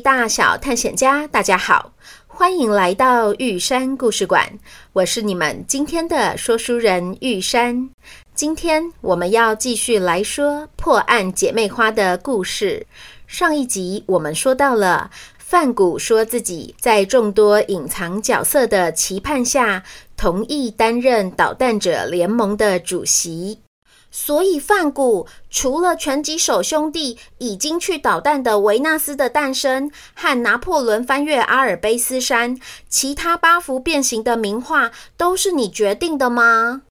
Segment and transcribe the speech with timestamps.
[0.00, 1.92] 大小探险家，大家好，
[2.26, 4.58] 欢迎来到玉山故事馆。
[4.92, 7.90] 我是你们今天的说书人玉山。
[8.34, 12.86] 今天我们要继续来说破案姐妹花的故事。
[13.26, 19.82] 上一集我们说到了范谷说自己在众多隐藏角色的期盼下，
[20.16, 23.63] 同意担任捣蛋者联盟的主席。
[24.16, 32.56] 所以，梵谷除了拳击手兄弟已经去捣蛋的维纳斯的诞生和拿破仑翻越阿尔卑斯山，
[32.88, 36.82] 其他八幅变形的名画都是你决定的吗？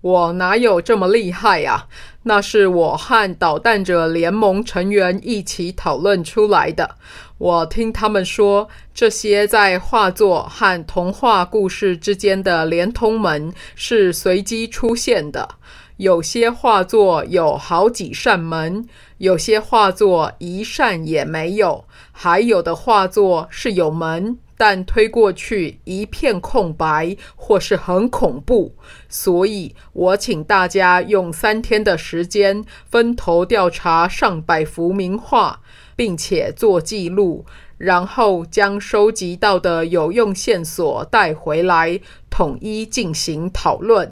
[0.00, 1.86] 我哪有这么厉害呀？
[2.22, 6.96] 那是我和捣蛋者联盟成员一起讨论出来的。
[7.36, 15.56] 我听他们说，这些在画作和童话故事之间的连通门是随机出现的。
[16.00, 18.86] 有些画作有好几扇门，
[19.18, 28.74] 有些画作一扇也没有，还有的画作是有门，但推过去一片空白，或是很恐怖。
[29.10, 35.60] 所以我请大家用三天的时间，分头调查上百幅名画，
[35.94, 37.44] 并且做记录，
[37.76, 42.00] 然后将收集到的有用线索带回来，
[42.30, 44.08] 统一进行讨论。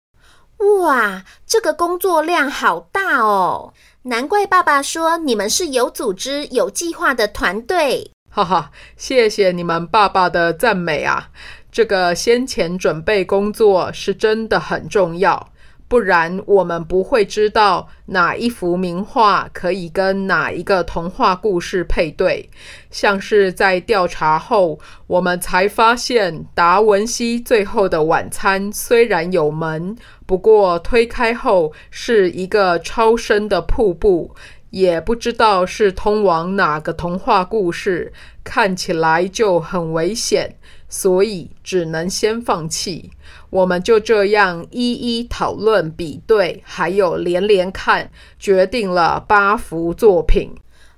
[0.58, 3.72] 哇，这个工作量好大哦！
[4.02, 8.10] 难怪爸爸说你们是有组织、有计划的团队。
[8.30, 11.30] 哈哈，谢谢你们爸爸的赞美啊！
[11.70, 15.50] 这个先前准备工作是真的很重要。
[15.88, 22.49] 不然我们不会知道哪一幅名画可以跟哪一个童话故事配对。
[22.91, 29.97] 像是在调查后，我们才发现达文西最后的晚餐虽然有门，
[30.27, 34.34] 不过推开后是一个超深的瀑布，
[34.69, 38.12] 也不知道是通往哪个童话故事，
[38.44, 40.56] 看起来就很危险，
[40.88, 43.10] 所以只能先放弃。
[43.50, 50.54] 我们就这样一一讨论、比对，还有连连看，决定了八幅作品。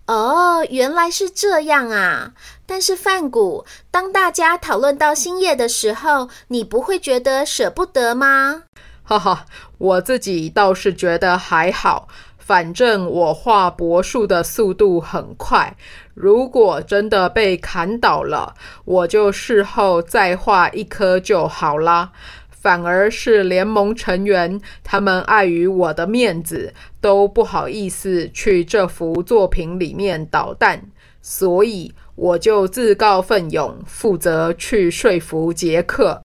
[0.06, 2.32] 哦，原来是这样啊！
[2.66, 8.64] 但是范谷，当大家讨论到星夜的时候，你不会觉得舍不得吗？
[9.04, 9.46] 哈哈，
[9.78, 12.08] 我自己倒是觉得还好。
[12.50, 15.76] 反正我画柏树的速度很快，
[16.14, 22.10] 如果真的被砍倒了，我就事后再画一棵就好啦。
[22.50, 30.82] 反而是联盟成员，他们碍于我的面子，都不好意思去这幅作品里面捣蛋，
[31.22, 36.20] 所以我就自告奋勇，负责去说服杰克。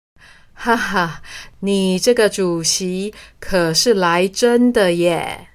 [0.53, 1.23] 哈哈，
[1.61, 5.47] 你这个主席可是来真的耶！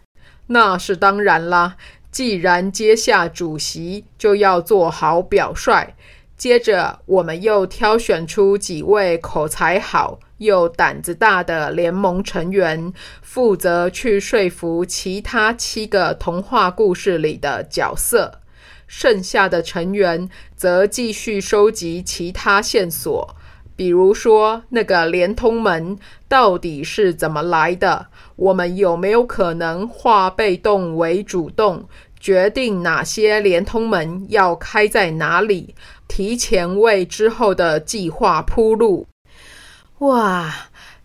[0.49, 1.77] 那是当然啦，
[2.10, 5.95] 既然接下主席，就要做好表率。
[6.37, 18.41] 接着，我们又挑选出几位口才好又胆子大的联盟成员，负责去说服其他七个童话故事里的角色。
[18.87, 23.34] 剩下的成员则继续收集其他线索。
[23.77, 28.07] 比如说，那个连通门到底是怎么来的？
[28.37, 31.87] 我们有没有可能化被动为主动，
[32.19, 35.75] 决定哪些连通门要开在哪里，
[36.09, 39.07] 提前为之后的计划铺路？
[39.99, 40.53] 哇，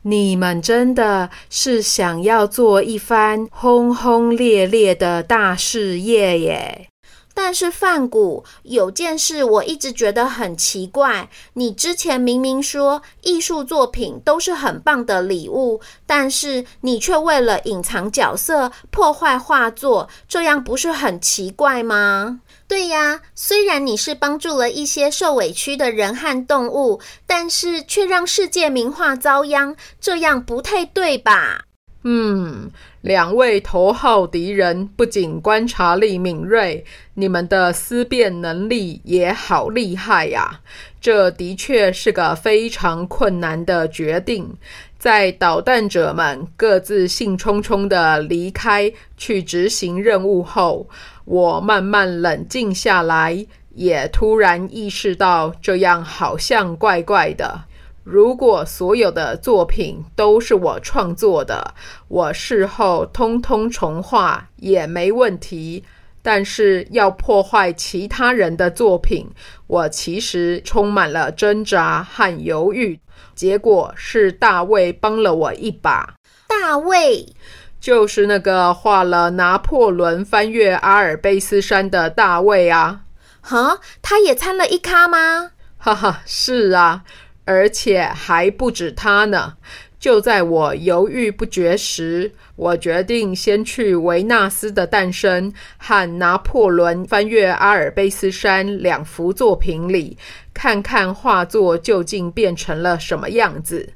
[0.03, 6.87] 你们真的是想要做一番轰轰烈烈的大事业耶！
[7.33, 11.29] 但是范谷，有件事我一直觉得很奇怪。
[11.53, 22.41] 你之前明明说艺术作品都是很棒的礼物，但是你却为了隐藏角色破坏画作，这样不是很奇怪吗？
[22.67, 31.65] 对呀，虽然你是帮助了一些受委屈的人和动物，但是却让世界名画遭殃，这样不太对吧？
[32.03, 40.61] 嗯，两位头号敌人不仅观察力敏锐，你们的思辨能力也好厉害呀！
[41.01, 44.55] 这的确是个非常困难的决定。
[44.99, 50.87] 在捣蛋者们各自兴冲冲地离开去执行任务后，
[51.25, 57.63] 我慢慢冷静下来，也突然意识到这样好像怪怪的。
[58.03, 61.73] 如果所有的作品都是我创作的，
[62.07, 65.83] 我事后通通重画也没问题。
[66.23, 69.27] 但是要破坏其他人的作品，
[69.65, 72.99] 我其实充满了挣扎和犹豫。
[73.33, 76.13] 结果是大卫帮了我一把。
[76.47, 77.33] 大卫
[77.79, 83.01] 就是那个画了拿破仑翻越阿尔卑斯山的大卫啊！
[83.41, 85.51] 哈，他也参了一咖吗？
[85.79, 87.03] 哈哈，是啊。
[87.45, 89.55] 而且还不止他呢！
[89.99, 100.17] 就在我犹豫不决时，我决定先去维纳斯的诞生和拿破仑翻越阿尔卑斯山两幅作品里，
[100.55, 103.93] 看看画作究竟变成了什么样子。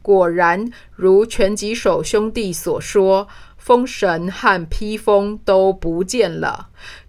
[0.00, 6.68] 果然，如拳击手兄弟所说，风神和披风都不见了。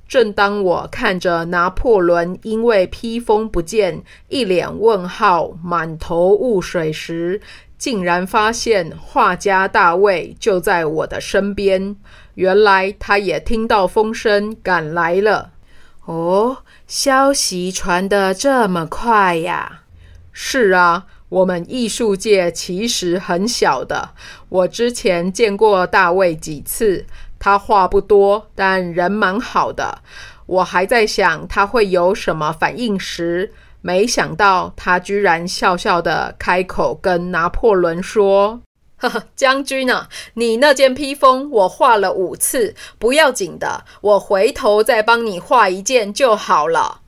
[0.09, 7.39] 正当我看着拿破仑因为披风不见，一脸问号、满头雾水时，
[7.77, 11.95] 竟然发现画家大卫就在我的身边。
[12.33, 15.51] 原来他也听到风声赶来了。
[16.06, 19.81] 哦，消息传得这么快呀？
[20.31, 24.09] 是啊，我们艺术界其实很小的。
[24.50, 27.06] 我之前见过大卫几次。
[27.39, 30.00] 他话不多，但人蛮好的。
[30.45, 38.59] 我还在想他会有什么反应时，没想到他居然笑笑的开口跟拿破仑说
[38.97, 46.98] ：“呵呵，将军啊，你那件披风我画了五次，不要紧的，我回头再帮你画一件就好了。”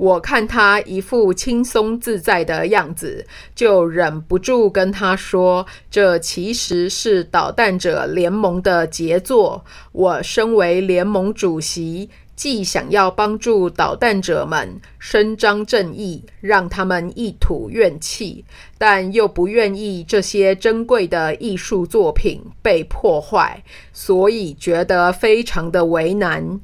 [0.00, 9.62] 我看他一副轻松自在的样子，就忍不住跟他说：“这其实是捣蛋者联盟的杰作。
[9.92, 18.46] 我身为联盟主席，既想要帮助捣蛋者们伸张正义，让他们一吐怨气，
[18.78, 23.62] 但又不愿意这些珍贵的艺术作品被破坏，
[23.92, 26.58] 所以觉得非常的为难。”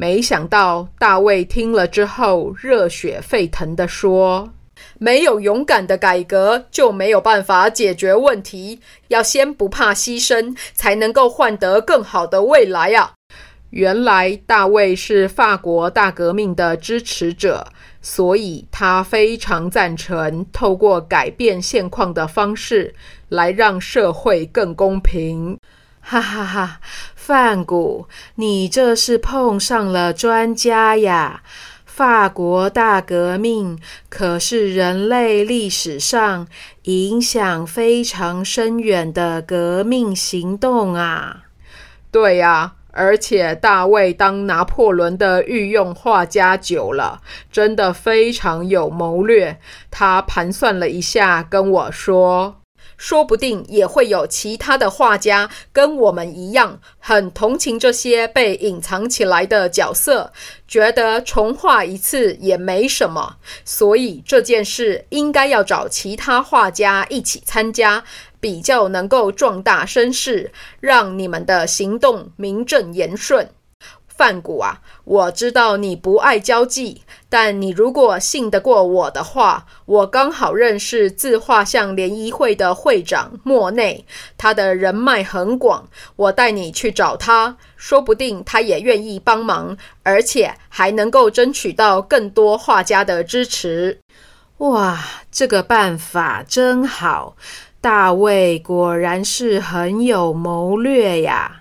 [0.00, 4.48] 没想到大卫听了之后，热血沸腾地说
[4.96, 8.80] ：“没有勇敢的改革，就没有办法解决问题。
[9.08, 13.12] 要先不怕牺牲，才能够换得更好的未来啊！”
[13.68, 17.66] 原来大卫是法国大革命的支持者，
[18.00, 22.94] 所以他非常赞成透过改变现况的方式
[23.28, 25.58] 来让社会更公平。
[26.02, 26.80] 哈哈哈，
[27.30, 31.44] 范谷，你这是碰上了专家呀！
[31.84, 36.48] 法国大革命可是人类历史上
[36.82, 41.44] 影响非常深远的革命行动啊！
[42.10, 47.20] 对呀，而且大卫当拿破仑的御用画家久了，
[47.52, 49.60] 真的非常有谋略。
[49.88, 52.59] 他盘算了一下，跟我说。
[53.00, 60.30] 说不定也会有其他的画家跟我们一样，很同情这些被隐藏起来的角色，
[60.68, 63.36] 觉得重画一次也没什么。
[63.64, 68.04] 所以这件事应该要找其他画家一起参加，
[68.38, 73.48] 比较能够壮大声势，让你们的行动名正言顺。
[74.20, 77.00] 范谷啊，我知道你不爱交际，
[77.30, 84.04] 但你如果信得过我的话，我刚好认识自画像联谊会的会长莫内，
[84.36, 94.00] 他的人脉很广，我带你去找他，说不定他也愿意帮忙，而且还能够争取到更多画家的支持。
[94.58, 97.36] 哇，这个办法真好，
[97.80, 101.59] 大卫果然是很有谋略呀。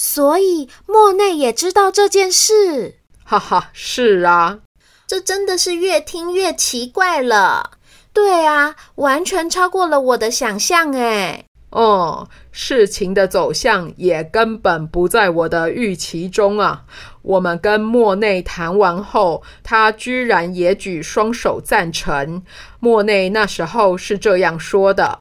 [0.00, 4.60] 所以莫内也知道这件事，哈哈，是啊，
[5.08, 7.72] 这真的是越听越奇怪了。
[8.12, 11.44] 对啊，完全超过了我的想象诶。
[11.70, 16.84] 哦、嗯，事情的走向也根本不在我的预期中啊！
[17.22, 22.42] 我们跟莫内谈完后，他居然也举双手赞成。
[22.78, 25.18] 莫内那时候是这样说的：“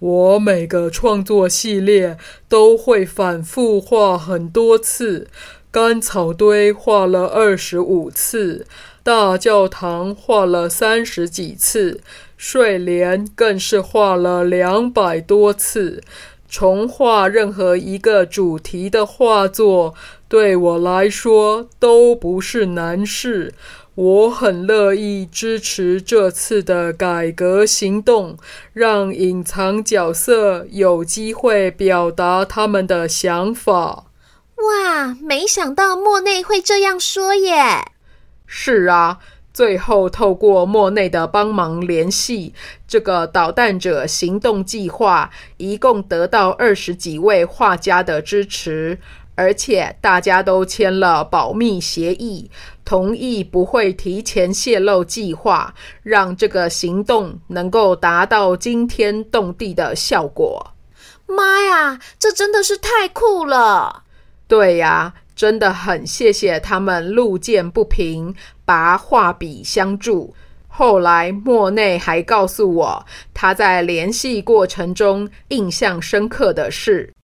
[0.00, 5.28] 我每个创作系列都会反复画很多次，
[5.70, 8.66] 干草堆画了二十五次，
[9.02, 12.00] 大教堂画了三十几次。”
[12.40, 16.02] 睡莲更是画了两百多次，
[16.48, 19.94] 重画任何一个主题的画作，
[20.26, 23.52] 对我来说都不是难事。
[24.00, 28.38] 我很乐意支持这次的改革行动，
[28.72, 34.06] 让隐藏角色有机会表达他们的想法。
[34.56, 37.92] 哇，没想到莫内会这样说耶！
[38.46, 39.18] 是啊。
[39.52, 42.54] 最后，透过莫内的帮忙联系，
[42.88, 48.98] 这个导弹者行动计划一共得到二十几位画家的支持，
[49.34, 52.48] 而且大家都签了保密协议，
[52.90, 60.72] 同意不会提前泄露计划，让这个行动能够达到惊天动地的效果。
[61.24, 64.02] 妈呀，这真的是太酷了！
[64.48, 65.14] 对呀。
[65.36, 70.34] 真的很谢谢他们路见不平，拔画笔相助。
[70.66, 77.14] 后来莫内还告诉我，他在联系过程中印象深刻的是，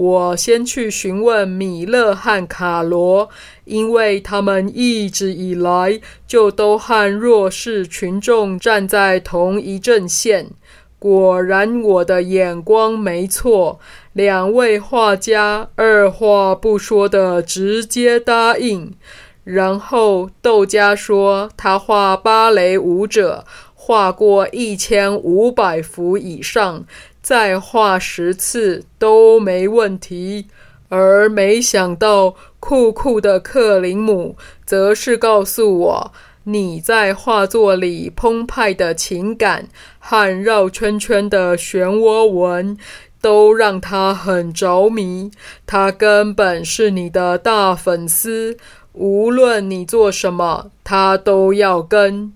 [0.00, 3.28] 我先去询问米勒和卡罗，
[3.66, 10.52] 因为他们一直以来就都和弱势群众站在同一阵线。
[10.98, 13.78] 果然，我的眼光没错。
[14.14, 18.94] 两位画家二话不说的直接答应。
[19.44, 26.84] 然后窦加说，他画芭蕾舞者画过一千五百幅以上，
[27.22, 30.46] 再画十次都没问题。
[30.88, 34.36] 而没想到，酷酷的克林姆
[34.66, 36.12] 则是告诉我。
[36.44, 39.68] 你在画作里澎湃的情感
[40.00, 42.76] 和绕圈圈的漩涡纹，
[43.20, 45.30] 都让他很着迷。
[45.64, 48.56] 他根本是你的大粉丝，
[48.94, 52.32] 无论你做什么，他都要跟。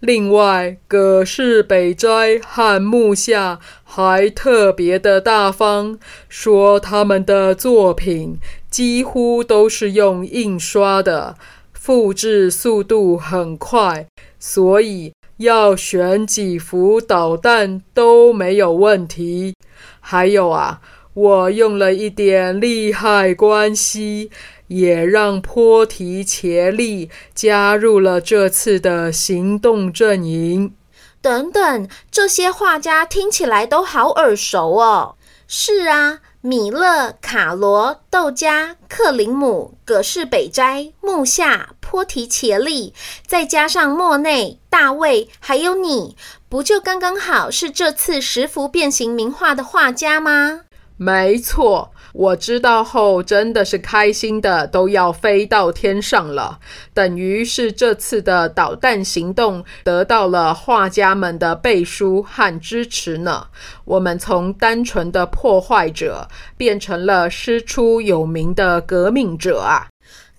[0.00, 8.38] 另外，葛氏北斋和木下还特别的大方，说他们的作品
[8.70, 11.36] 几乎都是用印刷的。
[11.74, 14.06] 复制速度很快，
[14.38, 19.54] 所以要选几幅导弹都没有问题。
[20.00, 20.80] 还有啊，
[21.14, 24.30] 我用了一点利害关系，
[24.68, 30.74] 也让坡提切利加入了这次的行动阵营。
[31.20, 35.16] 等等，这些画家听起来都好耳熟哦。
[35.46, 36.20] 是啊。
[36.42, 42.94] 米勒、卡罗、豆加、克林姆、葛饰北斋、木下、坡提切利，
[43.26, 46.16] 再加上莫内、大卫，还有你，
[46.48, 50.62] 不就刚刚好是这次十幅变形名画的画家吗？
[51.02, 51.92] 没错。
[52.12, 56.58] 我知道后真的是开心的都要飞到天上了，
[56.92, 63.46] 等于是这次的导弹行动得到了画家们的背书和支持呢。
[63.84, 66.28] 我们从单纯的破坏者
[66.58, 69.86] 变成了师出有名的革命者啊！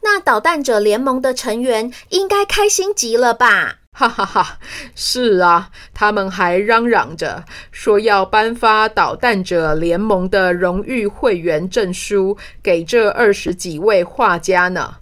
[0.04, 3.78] 那导弹者联盟的成员应该开心极了吧？
[3.94, 4.58] 哈哈哈，
[4.96, 14.96] 是啊，他们还嚷嚷着说要颁发导弹者联盟的荣誉会员证书给这二十几位画家呢。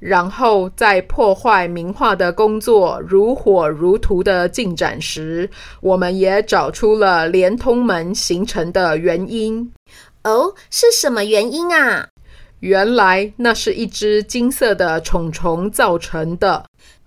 [0.00, 5.48] 然后在破坏名画的工作如火如荼的进展时，
[5.80, 9.72] 我们也找出了连通门形成的原因。
[10.24, 12.08] 哦，是什么原因啊？
[12.58, 16.64] 原来那是一只金色的虫虫造成的。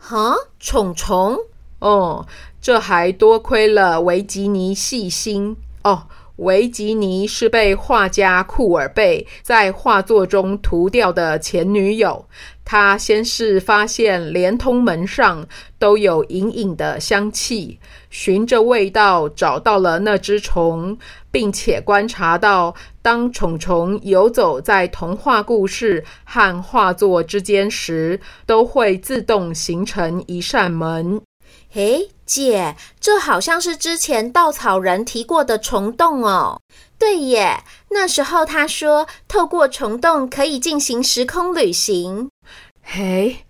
[0.07, 1.35] 哈，虫虫？
[1.79, 2.27] 哦，
[2.61, 6.03] 这还多亏了维吉尼细心哦。
[6.37, 12.25] 维吉尼是被画家库尔贝在画作中涂掉的前女友。
[12.67, 20.97] 他先是发现连通门上都有隐隐的香气，循着味道找到了那只虫，
[21.29, 22.73] 并且观察到，
[23.03, 31.21] 当虫虫游走在童话故事和画作之间时，都会自动形成一扇门。
[31.75, 36.61] 诶，姐，这好像是之前稻草人提过的虫洞哦。
[36.97, 42.29] 对耶，那时候他说，透过虫洞可以进行时空旅行。
[42.81, 43.44] 嘿，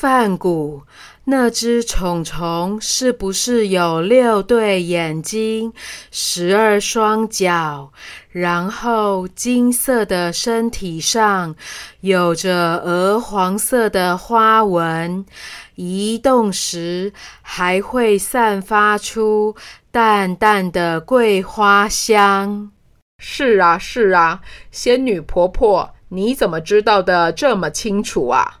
[0.00, 0.80] 梵谷，
[1.24, 5.74] 那只虫虫是不是有六对眼睛、
[6.10, 7.92] 十二双脚，
[8.30, 11.54] 然后金色的身体上
[12.00, 15.26] 有着鹅黄色的花纹，
[15.74, 19.54] 移动时还会散发出
[19.90, 22.70] 淡淡的桂花香？
[23.18, 24.40] 是啊，是啊，
[24.70, 28.59] 仙女婆婆，你怎么知道的这么清楚啊？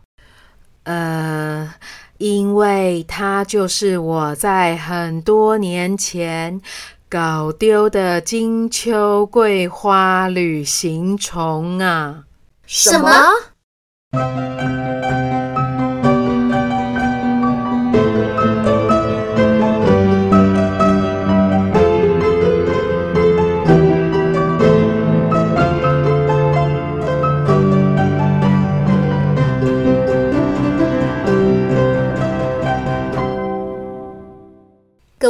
[0.84, 1.74] 呃，
[2.18, 6.60] 因为它就是我在很多年前
[7.08, 12.24] 搞丢的金秋桂花旅行虫啊！
[12.66, 13.10] 什么？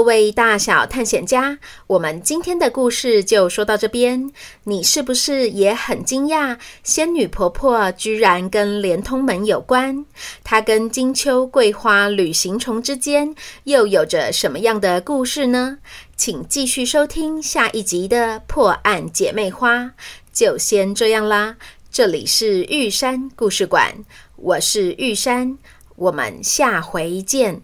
[0.01, 4.33] 各位大小探险家，我们今天的故事就说到这边。
[4.65, 10.07] 你是不是也很惊讶，仙女婆婆居然跟连通门有关？
[10.43, 15.77] 她跟金秋桂花旅行虫之间又有着什么样的故事呢？
[16.17, 19.93] 请继续收听下一集的破案姐妹花。
[20.33, 21.57] 就先这样啦，
[21.91, 24.03] 这里是玉山故事馆，
[24.37, 25.59] 我是玉山，
[25.97, 27.61] 我们下回见。